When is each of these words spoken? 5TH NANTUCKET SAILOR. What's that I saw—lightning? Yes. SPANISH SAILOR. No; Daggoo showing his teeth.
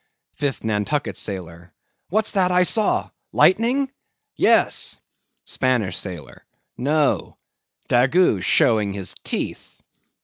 5TH 0.39 0.63
NANTUCKET 0.63 1.15
SAILOR. 1.15 1.69
What's 2.09 2.31
that 2.31 2.51
I 2.51 2.63
saw—lightning? 2.63 3.91
Yes. 4.35 4.97
SPANISH 5.45 5.95
SAILOR. 5.95 6.43
No; 6.75 7.37
Daggoo 7.87 8.41
showing 8.41 8.93
his 8.93 9.13
teeth. 9.23 9.79